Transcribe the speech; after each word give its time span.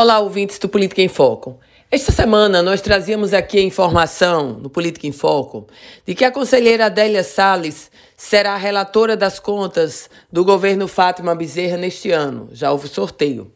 Olá, 0.00 0.20
ouvintes 0.20 0.60
do 0.60 0.68
Política 0.68 1.02
em 1.02 1.08
Foco. 1.08 1.58
Esta 1.90 2.12
semana 2.12 2.62
nós 2.62 2.80
trazíamos 2.80 3.34
aqui 3.34 3.58
a 3.58 3.62
informação 3.62 4.52
no 4.52 4.70
Política 4.70 5.08
em 5.08 5.10
Foco 5.10 5.66
de 6.06 6.14
que 6.14 6.24
a 6.24 6.30
conselheira 6.30 6.86
Adélia 6.86 7.24
Salles 7.24 7.90
será 8.16 8.54
a 8.54 8.56
relatora 8.56 9.16
das 9.16 9.40
contas 9.40 10.08
do 10.30 10.44
governo 10.44 10.86
Fátima 10.86 11.34
Bezerra 11.34 11.76
neste 11.76 12.12
ano. 12.12 12.48
Já 12.52 12.70
houve 12.70 12.86
sorteio. 12.86 13.50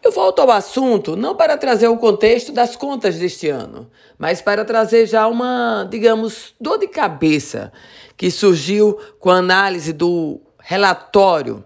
Eu 0.00 0.12
volto 0.12 0.38
ao 0.38 0.52
assunto 0.52 1.16
não 1.16 1.34
para 1.34 1.58
trazer 1.58 1.88
o 1.88 1.96
contexto 1.96 2.52
das 2.52 2.76
contas 2.76 3.16
deste 3.16 3.48
ano, 3.48 3.90
mas 4.16 4.40
para 4.40 4.64
trazer 4.64 5.06
já 5.06 5.26
uma, 5.26 5.88
digamos, 5.90 6.54
dor 6.60 6.78
de 6.78 6.86
cabeça 6.86 7.72
que 8.16 8.30
surgiu 8.30 8.96
com 9.18 9.28
a 9.28 9.38
análise 9.38 9.92
do 9.92 10.40
relatório 10.60 11.64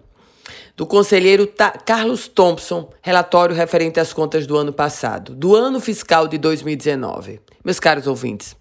do 0.79 0.87
conselheiro 0.87 1.45
Ta 1.45 1.71
Carlos 1.71 2.29
Thompson, 2.29 2.89
relatório 3.01 3.53
referente 3.53 3.99
às 3.99 4.13
contas 4.13 4.47
do 4.47 4.55
ano 4.55 4.71
passado, 4.71 5.35
do 5.35 5.53
ano 5.53 5.81
fiscal 5.81 6.25
de 6.25 6.37
2019. 6.37 7.41
Meus 7.65 7.81
caros 7.81 8.07
ouvintes, 8.07 8.55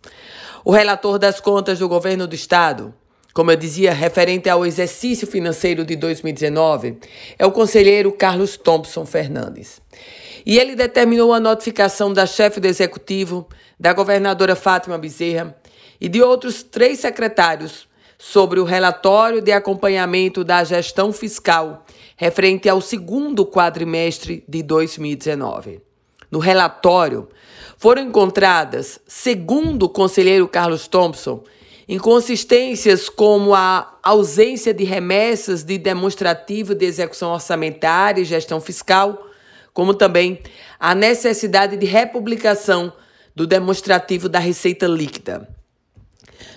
o 0.65 0.73
relator 0.73 1.17
das 1.17 1.39
contas 1.41 1.79
do 1.79 1.89
governo 1.89 2.27
do 2.27 2.35
estado, 2.35 2.93
como 3.33 3.53
eu 3.53 3.57
dizia, 3.57 3.93
referente 3.93 4.49
ao 4.49 4.67
exercício 4.67 5.29
financeiro 5.29 5.85
de 5.85 5.95
2019, 5.95 6.99
é 7.39 7.47
o 7.47 7.53
conselheiro 7.53 8.11
Carlos 8.11 8.57
Thompson 8.57 9.07
Fernandes. 9.07 9.81
E 10.45 10.59
ele 10.59 10.75
determinou 10.75 11.33
a 11.33 11.39
notificação 11.39 12.13
da 12.13 12.27
chefe 12.27 12.59
do 12.59 12.67
executivo, 12.67 13.47
da 13.79 13.93
governadora 13.93 14.57
Fátima 14.57 14.99
Bezerra 14.99 15.57
e 16.01 16.09
de 16.09 16.21
outros 16.21 16.65
três 16.65 16.99
secretários 16.99 17.88
sobre 18.19 18.59
o 18.59 18.65
relatório 18.65 19.41
de 19.41 19.53
acompanhamento 19.53 20.43
da 20.43 20.65
gestão 20.65 21.13
fiscal 21.13 21.87
referente 22.17 22.69
ao 22.69 22.81
segundo 22.81 23.47
quadrimestre 23.47 24.45
de 24.49 24.61
2019. 24.61 25.81
No 26.29 26.41
relatório, 26.41 27.29
foram 27.77 28.03
encontradas, 28.03 29.01
segundo 29.07 29.85
o 29.85 29.89
conselheiro 29.89 30.49
Carlos 30.49 30.89
Thompson, 30.89 31.45
inconsistências 31.89 33.09
como 33.09 33.55
a 33.55 33.99
ausência 34.03 34.75
de 34.75 34.83
remessas 34.83 35.63
de 35.63 35.79
demonstrativo 35.79 36.75
de 36.75 36.85
execução 36.85 37.31
orçamentária 37.31 38.21
e 38.21 38.25
gestão 38.25 38.61
fiscal, 38.61 39.27
como 39.73 39.95
também 39.95 40.43
a 40.79 40.95
necessidade 40.95 41.77
de 41.77 41.87
republicação 41.87 42.93
do 43.35 43.47
demonstrativo 43.47 44.29
da 44.29 44.41
receita 44.41 44.89
líquida. 44.89 45.49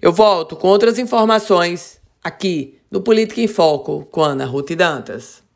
Eu 0.00 0.12
volto 0.12 0.54
com 0.56 0.68
outras 0.68 0.98
informações 0.98 2.00
aqui 2.22 2.78
no 2.90 3.02
Política 3.02 3.40
em 3.40 3.48
Foco 3.48 4.06
com 4.10 4.22
Ana 4.22 4.44
Ruth 4.44 4.70
Dantas. 4.70 5.47